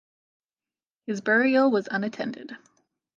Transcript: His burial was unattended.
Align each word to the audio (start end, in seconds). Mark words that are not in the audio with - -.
His 1.05 1.21
burial 1.21 1.69
was 1.69 1.87
unattended. 1.91 2.57